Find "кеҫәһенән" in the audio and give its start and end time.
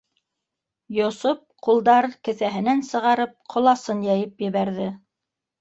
2.29-2.83